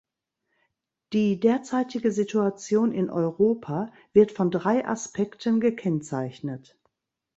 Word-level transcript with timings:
Die 1.13 1.39
derzeitige 1.39 2.11
Situation 2.11 2.91
in 2.91 3.11
Europa 3.11 3.93
wird 4.13 4.31
von 4.31 4.49
drei 4.49 4.83
Aspekten 4.83 5.59
gekennzeichnet. 5.59 6.75